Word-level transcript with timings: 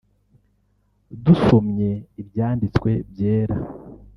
Dusomye 1.23 1.91
ibyanditswe 2.21 2.89
byera 3.11 3.57